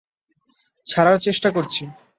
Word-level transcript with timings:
ছাড়ার 0.87 1.17
চেষ্টা 1.19 1.49
করছি। 1.51 1.83